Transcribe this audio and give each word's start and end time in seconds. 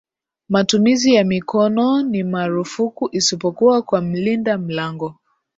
Matumizi 0.49 1.13
ya 1.13 1.23
mikono 1.23 2.03
ni 2.03 2.23
marufuku 2.23 3.09
isipokuwa 3.11 3.81
kwa 3.81 4.01
mlinda 4.01 4.57
mlango 4.57 5.15